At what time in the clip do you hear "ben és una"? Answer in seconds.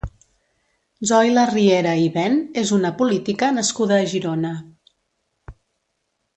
2.17-2.93